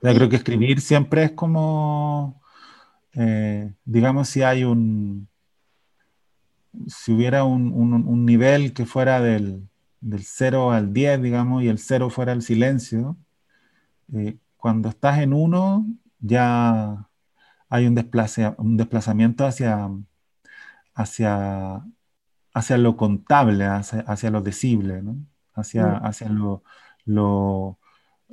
[0.00, 2.40] creo que escribir siempre es como,
[3.14, 5.28] eh, digamos, si hay un,
[6.86, 9.68] si hubiera un, nivel que fuera del,
[10.00, 13.16] del 0 al 10, digamos, y el 0 fuera el silencio,
[14.12, 15.86] eh, cuando estás en uno,
[16.20, 17.08] ya
[17.68, 17.98] hay un,
[18.58, 19.88] un desplazamiento hacia,
[20.96, 21.84] hacia,
[22.52, 25.02] hacia lo contable, hacia, lo decible,
[25.54, 26.06] hacia, mm.
[26.06, 26.64] hacia, lo,
[27.04, 27.78] lo,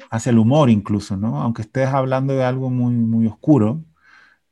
[0.09, 1.41] hacia el humor incluso, ¿no?
[1.41, 3.83] aunque estés hablando de algo muy, muy oscuro,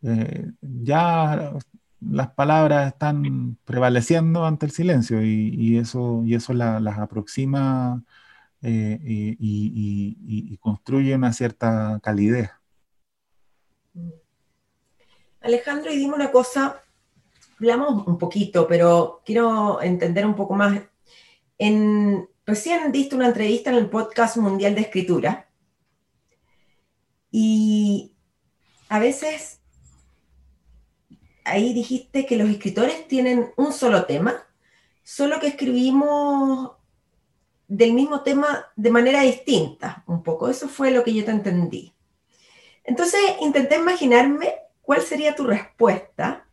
[0.04, 1.54] eh, ya
[2.02, 8.04] las palabras están prevaleciendo ante el silencio y, eso, y eso las aproxima
[8.62, 12.52] eh, y, y, construye una cierta calidez.
[13.94, 14.10] Mm.
[15.42, 16.84] Alejandro, y dime una cosa,
[17.62, 20.82] hablamos un poquito, pero quiero entender un poco más.
[22.44, 25.48] Recién diste una entrevista en el podcast Mundial de Escritura
[27.30, 28.16] y
[28.90, 29.62] a veces
[31.46, 34.44] ahí dijiste que los escritores tienen un solo tema,
[35.04, 36.72] solo que escribimos
[37.68, 40.50] del mismo tema de manera distinta, un poco.
[40.50, 41.94] Eso fue lo que yo te entendí.
[42.84, 46.48] Entonces intenté imaginarme ¿cuál sería tu respuesta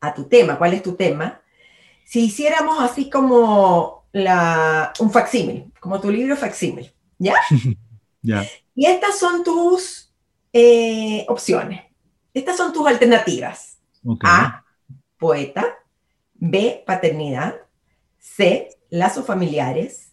[0.00, 0.58] a tu tema?
[0.58, 1.40] ¿Cuál es tu tema?
[2.04, 7.34] Si hiciéramos así como la, un facsímil, como tu libro facsímil, ¿ya?
[8.22, 8.46] Ya.
[8.74, 10.12] Y estas son tus
[10.52, 11.84] eh, opciones.
[12.34, 13.78] Estas son tus alternativas.
[14.22, 14.62] A,
[15.18, 15.78] poeta.
[16.34, 17.62] B, paternidad.
[18.18, 20.12] C, lazos familiares.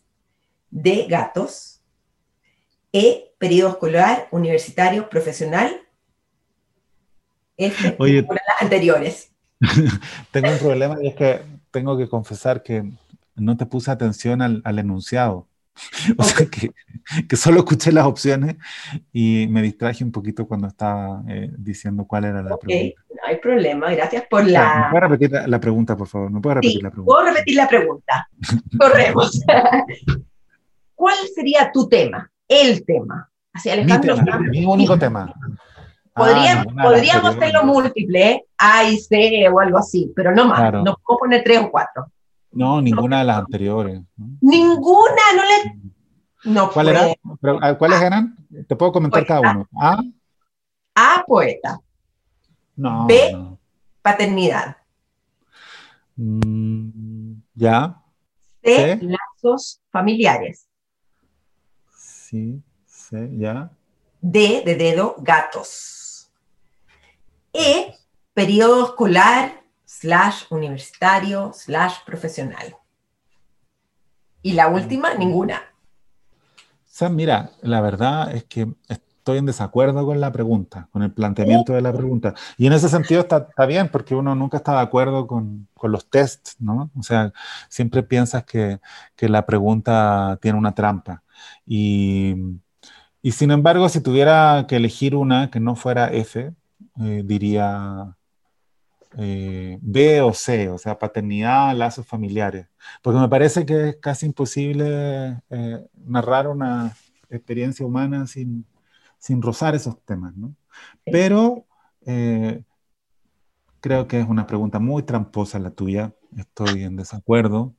[0.70, 1.82] D, gatos.
[2.94, 5.82] E, periodo escolar, universitario, profesional.
[7.58, 8.22] F, Oye.
[8.22, 9.27] de las anteriores.
[10.32, 11.42] Tengo un problema y es que
[11.72, 12.90] tengo que confesar que
[13.36, 15.48] no te puse atención al, al enunciado.
[16.18, 16.72] O sea que,
[17.30, 18.56] que solo escuché las opciones
[19.14, 23.02] y me distraje un poquito cuando estaba eh, diciendo cuál era la Ok, pregunta.
[23.10, 23.92] no hay problema.
[23.92, 24.88] Gracias por ¿Me la...
[24.90, 26.32] puedes repetir la, la pregunta, por favor?
[26.32, 27.14] ¿Me puedes repetir Sí, la pregunta?
[27.14, 28.30] puedo repetir la pregunta.
[28.80, 29.42] Corremos.
[30.96, 32.32] ¿Cuál sería tu tema?
[32.48, 33.30] El tema.
[33.54, 35.32] Así, Mi, Alejandro, tema, mi único tema.
[36.18, 38.46] Ah, podríamos, hacerlo múltiple, ¿eh?
[38.58, 40.60] A y C o algo así, pero no más.
[40.60, 40.84] Claro.
[40.84, 42.08] No puedo poner tres o cuatro.
[42.52, 44.02] No, ninguna de las anteriores.
[44.42, 45.80] Ninguna, no le...
[46.46, 47.06] No ¿Cuál puede.
[47.06, 47.16] era?
[47.42, 48.36] Pero, ah, ¿Cuáles eran?
[48.68, 49.68] Te puedo comentar cada uno.
[49.80, 50.02] A,
[50.96, 51.80] A, poeta.
[52.76, 53.06] no.
[53.06, 53.32] B.
[53.34, 53.60] no.
[54.02, 54.78] Paternidad.
[56.16, 58.02] Mm, ya,
[58.64, 59.00] C, C.
[59.02, 60.68] lazos familiares.
[61.96, 63.70] sí, sí, ya.
[64.22, 65.97] D, de dedo, gatos.
[67.60, 67.96] E,
[68.36, 72.76] periodo escolar, slash universitario, slash profesional.
[74.44, 75.56] Y la última, ninguna.
[75.56, 81.12] O sea, mira, la verdad es que estoy en desacuerdo con la pregunta, con el
[81.12, 82.36] planteamiento de la pregunta.
[82.58, 85.92] Y en ese sentido está, está bien, porque uno nunca está de acuerdo con, con
[85.92, 86.92] los tests, ¿no?
[86.96, 87.34] O sea,
[87.70, 88.80] siempre piensas que,
[89.16, 91.24] que la pregunta tiene una trampa.
[91.66, 92.36] Y,
[93.24, 96.54] y sin embargo, si tuviera que elegir una que no fuera F,
[97.00, 98.16] eh, diría
[99.18, 102.68] eh, B o C, o sea, paternidad, lazos familiares.
[103.02, 106.96] Porque me parece que es casi imposible eh, narrar una
[107.30, 108.66] experiencia humana sin,
[109.20, 110.56] sin rozar esos temas, ¿no?
[111.06, 111.66] Pero
[113.82, 117.76] creo que es una pregunta muy tramposa la tuya, estoy en desacuerdo.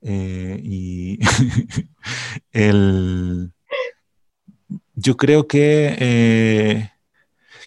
[0.00, 1.18] y
[2.52, 3.52] el,
[4.94, 6.90] yo creo que,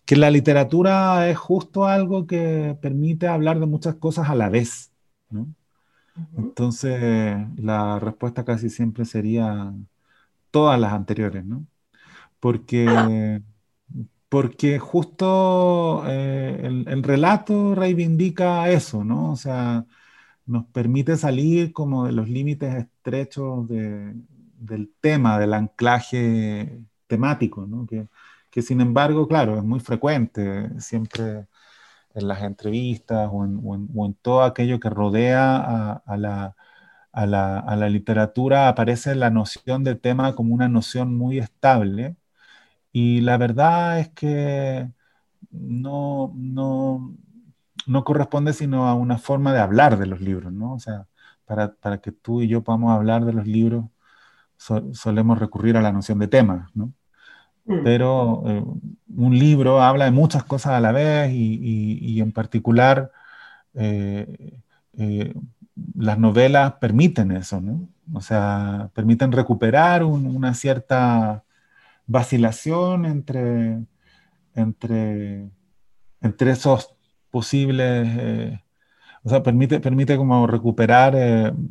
[0.06, 4.92] que la literatura es justo algo que permite hablar de muchas cosas a la vez,
[5.30, 5.48] ¿no?
[6.38, 6.94] Entonces,
[7.58, 9.74] la respuesta casi siempre sería
[10.52, 11.66] todas las anteriores, ¿no?
[12.40, 13.42] Porque,
[14.30, 19.32] porque justo eh, el, el relato reivindica eso, ¿no?
[19.32, 19.86] O sea,
[20.46, 24.14] nos permite salir como de los límites estrechos de-
[24.58, 27.86] del tema, del anclaje temático, ¿no?
[27.88, 28.08] Que,
[28.52, 31.48] que sin embargo, claro, es muy frecuente, siempre
[32.16, 36.56] en las entrevistas o en, todo aquello que rodea a, la,
[37.14, 42.16] a la- a la literatura aparece la noción de tema como una noción muy estable
[42.92, 44.90] y la verdad es que
[45.52, 47.16] no, no,
[47.88, 50.74] no corresponde sino a una forma de hablar de los libros, ¿no?
[50.76, 51.08] O sea,
[51.46, 53.86] para, para que tú y yo podamos hablar de los libros
[54.58, 56.94] so- solemos recurrir a la noción de tema, ¿no?
[57.66, 57.84] Mm.
[57.84, 58.64] pero eh,
[59.18, 63.12] un libro habla de muchas cosas a la vez y, en particular
[63.76, 64.60] eh,
[64.94, 65.34] eh,
[65.96, 67.88] las novelas permiten eso, ¿no?
[68.14, 71.44] O sea, permiten recuperar un- una cierta
[72.08, 73.80] vacilación entre,
[74.56, 75.50] entre,
[76.22, 76.96] entre esos
[77.32, 78.60] posibles,
[79.24, 81.62] o sea, permite, permite como recuperar el-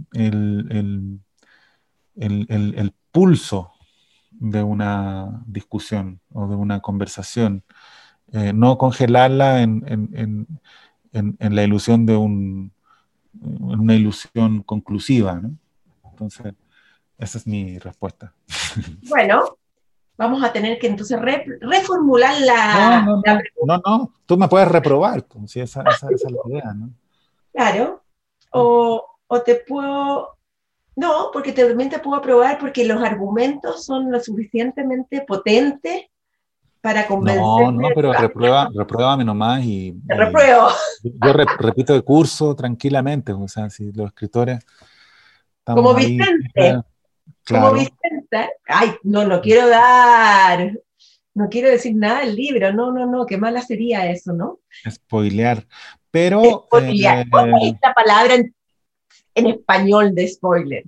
[2.48, 3.69] el- el pulso
[4.40, 7.62] de una discusión o de una conversación,
[8.32, 10.48] eh, no congelarla en, en-
[11.12, 12.72] en- en- la ilusión de un,
[13.42, 15.52] en una ilusión conclusiva, ¿no?
[16.10, 16.54] Entonces,
[17.18, 18.34] esa es mi respuesta.
[19.08, 19.58] Bueno,
[20.16, 24.36] vamos a tener que entonces re- reformular la, No, no, la no, no, no, tú
[24.36, 26.90] me puedes reprobar, pues, si esa, esa- esa es la idea, ¿no?
[27.52, 28.02] Claro.
[28.52, 30.36] O, o te puedo.
[31.00, 36.06] No, porque te- también te puedo aprobar porque los argumentos son lo suficientemente potentes
[36.82, 37.42] para convencer.
[37.44, 40.68] No, no, pero reprueba, repruébame nomás y, Te y repruebo.
[41.02, 44.58] yo re- repito el curso tranquilamente, o sea, si los escritores
[45.64, 46.46] Como ahí, Vicente.
[46.54, 46.84] eh, Como
[47.44, 47.72] claro.
[47.72, 48.48] Vicenta.
[48.66, 50.72] Ay, no, no quiero dar.
[51.32, 52.72] No quiero decir nada del libro.
[52.74, 53.24] No, no, no.
[53.24, 54.58] Qué mala sería eso, ¿no?
[54.90, 55.66] spoilear.
[56.10, 57.26] Pero Spoilear.
[57.26, 58.54] eh, ¿Cuál es la palabra en,
[59.34, 60.84] en español de spoiler?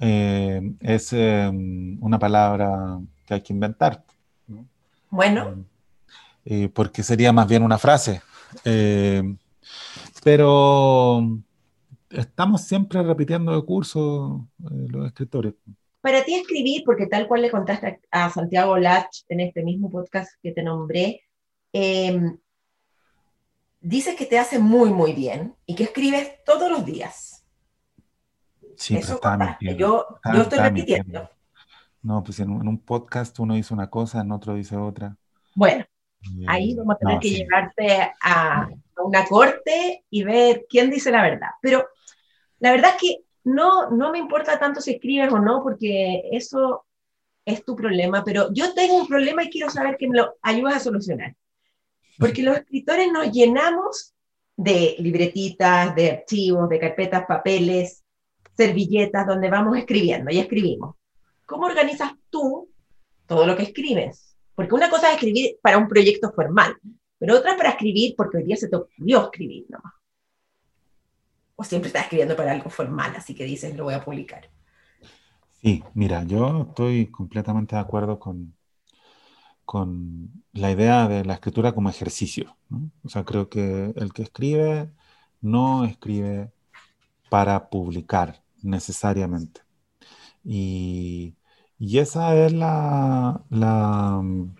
[0.00, 1.50] Eh, es eh,
[2.00, 4.04] una palabra que hay que inventar,
[4.46, 4.66] ¿no?
[5.10, 5.64] Bueno,
[6.48, 8.22] Eh, porque sería más bien una frase.
[8.64, 9.20] Eh,
[10.22, 11.20] pero
[12.08, 15.54] estamos siempre repitiendo de curso eh, los escritores.
[16.00, 20.30] para ti escribir, porque tal cual le contaste a, Santiago Lach en este mismo podcast
[20.40, 21.22] que te nombré,
[23.80, 27.35] dices que te hace muy, muy bien y que escribes todos los días.
[28.76, 29.78] Sí, Eso pero mintiendo.
[29.78, 31.04] Yo, yo estoy repitiendo.
[31.04, 31.30] mintiendo.
[32.02, 35.16] No, pues en un, en un podcast uno dice una cosa, en otro dice otra.
[35.54, 35.84] Bueno,
[36.46, 37.36] ahí vamos a tener no, que sí.
[37.36, 41.50] llevarte a, a una corte y ver quién dice la verdad.
[41.60, 41.88] Pero
[42.60, 46.84] la verdad es que no, no me importa tanto si escribes o no, porque eso
[47.44, 50.76] es tu problema, pero yo tengo un problema y quiero saber que me lo ayudas
[50.76, 51.34] a solucionar.
[52.18, 54.14] Porque los escritores nos llenamos
[54.56, 58.04] de libretitas, de archivos, de carpetas, papeles,
[58.56, 60.96] servilletas, donde vamos escribiendo y escribimos.
[61.44, 62.68] ¿Cómo organizas tú
[63.26, 64.36] todo lo que escribes?
[64.54, 66.76] Porque una cosa es escribir para un proyecto formal,
[67.18, 69.92] pero otra para escribir porque hoy día se te ocurrió escribir nomás.
[71.54, 74.50] O siempre estás escribiendo para algo formal, así que dices, lo voy a publicar.
[75.62, 78.54] Sí, mira, yo estoy completamente de acuerdo con,
[79.64, 82.56] con la idea de la escritura como ejercicio.
[83.04, 84.90] O sea, creo que el que escribe
[85.40, 86.52] no escribe
[87.28, 89.62] para publicar necesariamente.
[90.44, 91.36] Y,
[91.78, 94.54] y esa es la, la, mm,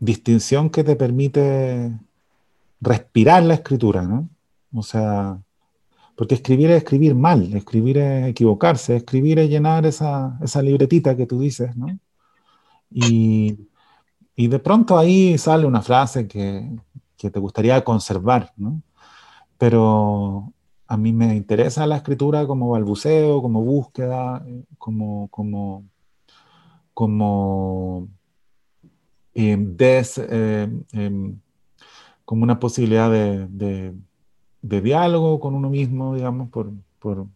[0.00, 1.92] distinción que te permite
[2.80, 4.28] respirar la escritura, ¿no?
[4.74, 5.40] O sea,
[6.16, 11.26] porque escribir es escribir mal, escribir es equivocarse, escribir es llenar esa, esa libretita que
[11.26, 11.98] tú dices, ¿no?
[12.90, 13.68] Y,
[14.36, 16.70] y de pronto ahí sale una frase que,
[17.16, 18.82] que te gustaría conservar, ¿no?
[19.58, 20.52] Pero
[20.90, 24.44] a mí me interesa la escritura como balbuceo, como búsqueda,
[24.76, 25.84] como, como,
[26.92, 28.08] como,
[29.34, 31.38] des- eh, em,
[32.24, 37.26] como una posibilidad de diálogo con uno mismo, digamos, por, por,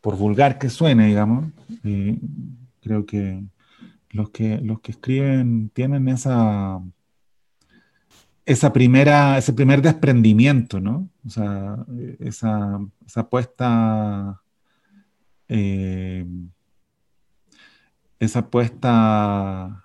[0.00, 1.46] por vulgar que suene, digamos.
[1.84, 2.18] Y
[2.80, 3.42] creo que
[4.10, 6.80] los que, los que escriben tienen esa,
[8.46, 11.08] esa primera, ese primer desprendimiento, ¿no?
[11.28, 14.40] O sea, eh, esa, esa puesta,
[15.48, 16.24] eh,
[18.18, 19.84] esa puesta,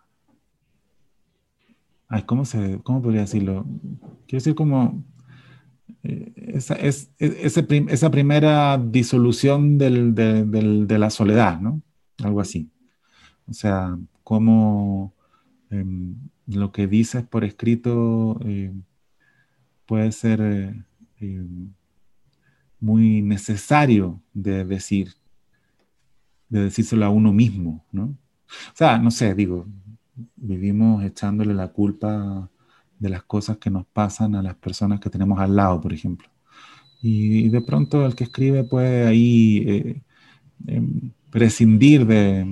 [2.07, 3.65] ay, ¿cómo se, cómo podría decirlo?
[4.25, 5.03] Quiero decir como
[6.03, 7.11] eh, esa, es,
[7.67, 10.45] prim- esa primera disolución del- de,
[10.99, 11.81] la soledad, ¿no?
[12.23, 12.69] Algo así.
[13.47, 15.13] O sea, cómo
[15.69, 16.15] em,
[16.47, 18.39] lo que dices por escrito
[19.85, 20.85] puede ser
[21.23, 21.45] eh,
[22.79, 25.13] muy necesario de decir,
[26.49, 28.03] de decírselo a uno mismo, ¿no?
[28.05, 29.65] O sea, no sé, digo,
[30.35, 32.49] vivimos echándole la culpa
[32.99, 36.27] de las cosas que nos pasan a las personas que tenemos al lado, por ejemplo.
[37.01, 40.01] Y, de pronto el que escribe puede ahí eh,
[40.67, 42.45] em, prescindir de,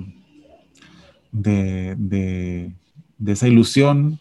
[1.30, 2.72] de, de-
[3.18, 4.18] de esa ilusión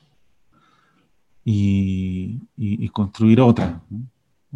[1.44, 4.04] y, y- y construir otra, ¿no?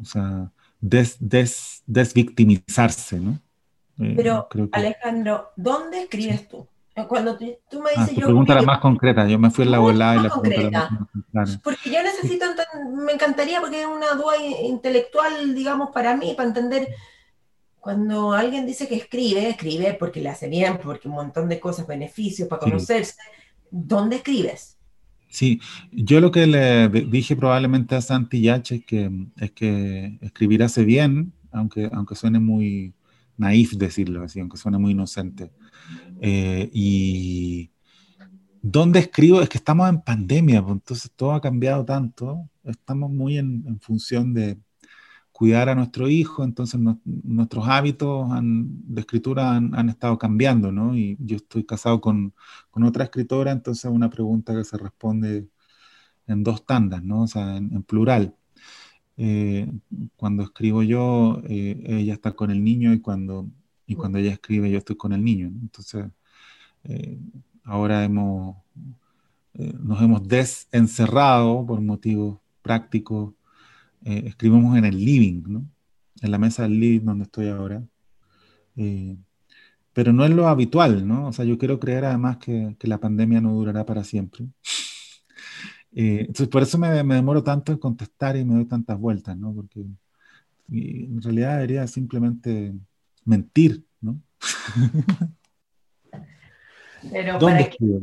[0.01, 3.39] O sea, des- des- desvictimizarse, ¿no?
[3.99, 6.67] Eh, Pero, creo que- Alejandro, ¿dónde escribes tú?
[7.09, 8.27] Cuando tú, tú me Ah, dices tu yo...
[8.27, 11.09] pregunta era más concreta, yo me fui en la volada y la pregunta era más
[11.11, 11.61] concreta.
[11.63, 12.45] Porque yo necesito,
[13.05, 16.87] me encantaría, porque es una duda in- intelectual, digamos, para mí, para entender,
[17.81, 21.85] cuando alguien dice que escribe, escribe porque le hace bien, porque un montón de cosas,
[21.85, 22.69] beneficios, para Sí.
[22.71, 23.15] conocerse.
[23.69, 24.74] ¿Dónde escribes?
[25.29, 25.59] Sí,
[25.91, 30.85] yo lo que le dije probablemente a Santi Yache es que, es que escribir hace
[30.85, 32.93] bien, aunque, aunque suene muy
[33.37, 35.51] naif decirlo así, aunque suene muy inocente.
[36.21, 37.71] Eh, y
[38.61, 39.41] ¿dónde escribo?
[39.41, 44.33] Es que estamos en pandemia, pues, entonces todo ha cambiado tanto, estamos muy en función
[44.33, 44.57] de
[45.35, 50.71] cuidar a nuestro hijo, entonces no- nuestros hábitos han- de escritura han, han estado cambiando,
[50.71, 50.95] ¿no?
[50.97, 52.33] Y yo estoy casado con,
[52.71, 55.49] con otra escritora, entonces es una pregunta que se responde
[56.27, 57.23] en dos tandas, ¿no?
[57.23, 58.35] O sea, en, en plural.
[59.17, 59.71] Eh,
[60.17, 63.47] cuando escribo yo, eh, ella está con el niño y cuando,
[63.87, 65.61] y cuando ella escribe, yo estoy con el niño, ¿no?
[65.61, 66.05] Entonces,
[66.85, 67.19] eh,
[67.65, 68.57] ahora hemos,
[69.53, 73.33] nos hemos desencerrado por motivos prácticos.
[74.05, 75.65] Eh, escribimos en el living, ¿no?
[76.21, 77.83] En la mesa del living donde estoy ahora.
[78.77, 79.17] Eh,
[79.93, 81.27] pero no es lo habitual, ¿no?
[81.27, 84.45] O sea, yo quiero creer además que, que la pandemia no durará para siempre.
[85.97, 89.37] Eh, entonces, por eso me, me demoro tanto en contestar y me doy tantas vueltas,
[89.37, 89.53] ¿no?
[89.53, 89.85] Porque
[90.69, 92.73] en realidad debería simplemente
[93.23, 94.21] mentir, ¿no?
[97.09, 98.01] Pero ¿Dónde para escribo?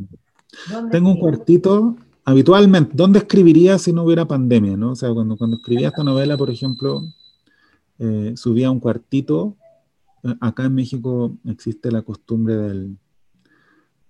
[0.71, 1.95] ¿dónde Tengo un cuartito,
[2.25, 4.91] habitualmente, ¿dónde escribiría si no hubiera pandemia, no?
[4.91, 7.01] O sea, cuando, cuando escribía esta novela, por ejemplo,
[7.99, 9.57] eh, subía un cuartito.
[10.23, 12.97] Eh, Acá en México existe la costumbre del,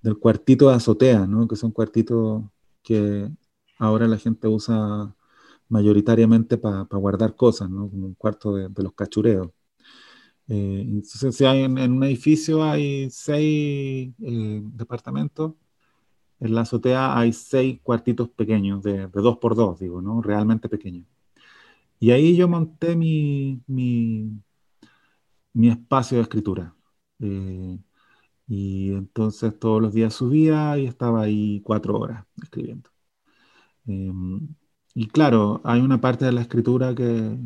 [0.01, 1.47] del cuartito de azotea, ¿no?
[1.47, 2.43] Que son cuartitos
[2.83, 3.29] que
[3.79, 5.15] ahora la gente usa
[5.69, 7.89] mayoritariamente para guardar cosas, ¿no?
[7.89, 9.49] Como un cuarto de, de los cachureos.
[10.47, 15.53] Eh, entonces, si hay en, un edificio hay seis eh, departamentos,
[16.43, 20.21] en la azotea hay seis cuartitos pequeños, de, dos por dos, digo, ¿no?
[20.21, 21.05] Realmente pequeños.
[21.99, 24.41] Y ahí yo monté mi, mi,
[25.53, 26.75] mi espacio de escritura.
[27.19, 27.79] Eh,
[28.47, 32.89] y entonces todos los días subía y estaba ahí cuatro horas escribiendo.
[33.85, 34.47] Em,
[34.95, 37.37] y claro, hay una parte de la escritura que,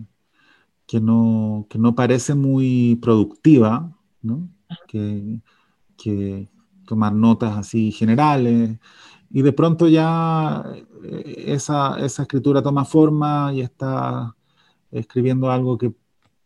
[0.87, 4.49] que, no, que no parece muy productiva, ¿no?
[4.87, 5.41] que,
[5.97, 6.49] que
[6.87, 8.79] tomar notas así generales,
[9.29, 10.63] y de pronto ya
[11.03, 14.35] eh, esa, esa escritura toma forma y está
[14.91, 15.93] escribiendo algo que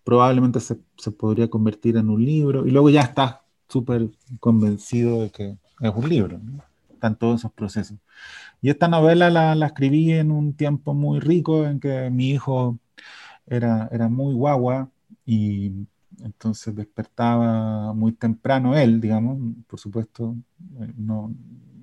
[0.04, 3.38] probablemente se, se, podría convertir en un libro, y luego ya estás
[3.70, 6.40] súper convencido de que es un libro.
[6.40, 6.64] ¿no?
[6.94, 7.98] Están todos esos procesos.
[8.62, 12.78] Y esta novela la, la, escribí en un tiempo muy rico en que mi hijo
[13.48, 14.90] era, era muy guagua
[15.26, 15.72] y
[16.24, 20.36] entonces despertaba muy temprano él, digamos, por supuesto,
[20.80, 21.34] eh, no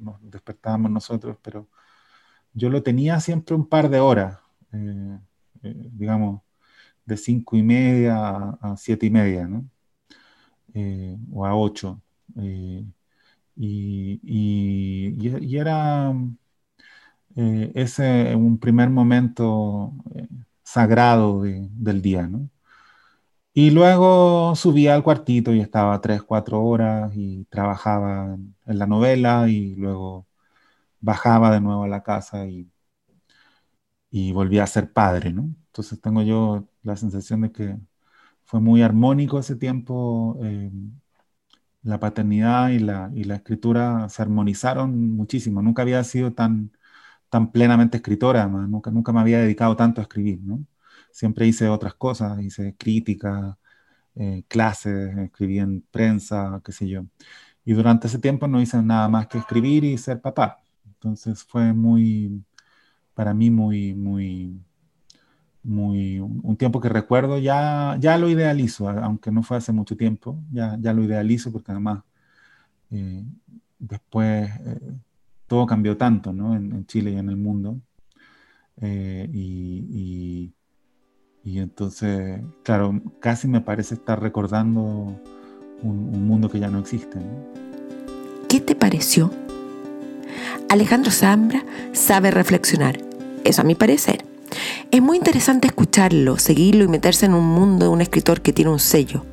[0.01, 1.69] nos despertábamos nosotros, pero
[2.55, 4.39] yo lo tenía siempre un par de horas,
[4.73, 5.19] eh,
[5.63, 6.43] eh, digamos,
[7.05, 8.17] de cinco y media
[8.61, 9.65] a, siete y media, ¿no?
[11.33, 12.01] o a ocho.
[12.37, 12.87] Y,
[13.57, 16.13] y, y, era
[17.35, 19.93] ese un primer momento
[20.63, 22.49] sagrado del día, ¿no?
[23.59, 29.49] Y luego subía al cuartito y estaba tres, cuatro horas y trabajaba en, la novela
[29.49, 30.29] y luego
[31.01, 32.71] bajaba de nuevo a la casa y,
[34.11, 35.43] y volvía a ser padre, ¿no?
[35.67, 37.79] Entonces tengo yo la sensación de que
[38.45, 40.39] fue muy armónico ese tiempo.
[40.43, 40.71] Eh,
[41.83, 45.63] la paternidad y la, y la escritura se armonizaron muchísimo.
[45.63, 46.73] Nunca había sido tan,
[47.31, 50.65] tan plenamente escritora, Nunca, nunca me había dedicado tanto a escribir, ¿no?
[51.13, 53.59] Siempre hice otras cosas, hice crítica,
[54.21, 57.05] eh, clases, escribí en prensa, qué sé yo.
[57.65, 60.59] Y durante ese tiempo no hice nada más que escribir y ser papá.
[60.87, 62.43] Entonces fue muy,
[63.15, 64.61] para mí muy, muy,
[65.63, 70.43] muy, un tiempo que recuerdo, ya, ya lo idealizo, aunque no fue hace mucho tiempo,
[70.53, 72.03] ya, ya lo idealizo porque además
[72.91, 73.25] eh,
[73.79, 74.81] después eh,
[75.47, 76.57] todo cambió tanto ¿no?
[76.57, 77.81] en, Chile y en el mundo.
[78.81, 80.53] y,
[81.45, 84.81] y entonces, claro, casi me parece estar recordando
[85.83, 87.19] un, mundo que ya no existe.
[88.49, 89.33] ¿Qué te pareció?
[90.69, 93.01] Alejandro Zambra sabe reflexionar,
[93.45, 94.25] eso a mi parecer.
[94.91, 98.71] Es muy interesante escucharlo, seguirlo y meterse en un mundo de un escritor que tiene
[98.71, 99.25] un sello.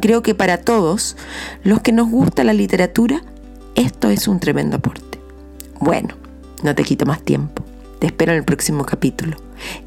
[0.00, 1.16] Creo que para todos
[1.62, 3.22] los que nos gusta la literatura,
[3.74, 5.18] esto es un tremendo aporte.
[5.80, 6.14] Bueno,
[6.62, 7.64] no te quito más tiempo.
[7.98, 9.36] Te espero en el próximo capítulo,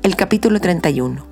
[0.04, 1.31] el capítulo 31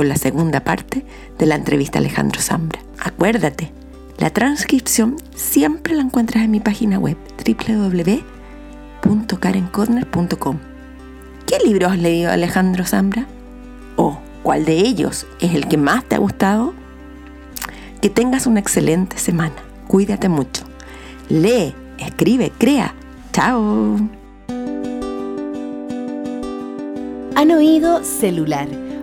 [0.00, 1.04] con la segunda parte
[1.38, 2.80] de la entrevista a Alejandro Zambra.
[2.98, 3.70] Acuérdate,
[4.16, 7.18] la transcripción siempre la encuentras en mi página web
[9.04, 10.58] www.karencorner.com.
[11.46, 13.26] ¿Qué libro has leído Alejandro Zambra?
[13.96, 16.72] ¿O cuál de ellos es el que más te ha gustado?
[18.00, 19.56] Que tengas una excelente semana.
[19.86, 20.64] Cuídate mucho.
[21.28, 22.94] Lee, escribe, crea.
[23.34, 23.98] Chao.
[27.36, 28.88] Han oído celular